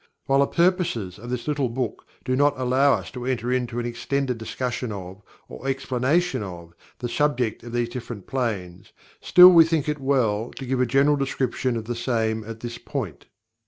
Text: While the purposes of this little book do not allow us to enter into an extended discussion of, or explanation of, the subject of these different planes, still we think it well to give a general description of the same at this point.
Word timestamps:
While 0.25 0.39
the 0.39 0.47
purposes 0.47 1.19
of 1.19 1.29
this 1.29 1.47
little 1.47 1.69
book 1.69 2.07
do 2.25 2.35
not 2.35 2.59
allow 2.59 2.93
us 2.93 3.11
to 3.11 3.23
enter 3.23 3.51
into 3.51 3.77
an 3.77 3.85
extended 3.85 4.39
discussion 4.39 4.91
of, 4.91 5.21
or 5.47 5.67
explanation 5.67 6.41
of, 6.41 6.73
the 6.97 7.07
subject 7.07 7.61
of 7.61 7.71
these 7.73 7.89
different 7.89 8.25
planes, 8.25 8.93
still 9.21 9.49
we 9.49 9.63
think 9.63 9.87
it 9.87 10.01
well 10.01 10.49
to 10.57 10.65
give 10.65 10.81
a 10.81 10.87
general 10.87 11.17
description 11.17 11.77
of 11.77 11.85
the 11.85 11.93
same 11.93 12.43
at 12.45 12.61
this 12.61 12.79
point. 12.79 13.27